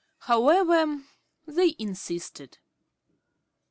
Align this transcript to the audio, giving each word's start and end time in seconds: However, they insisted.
However, 0.21 1.03
they 1.45 1.75
insisted. 1.77 2.57